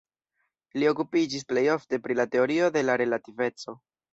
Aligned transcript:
Li 0.77 0.87
okupiĝis 0.91 1.45
plej 1.53 1.65
ofte 1.75 2.01
pri 2.07 2.17
la 2.23 2.27
teorio 2.37 2.73
de 2.79 2.87
la 2.89 2.97
relativeco. 3.03 3.79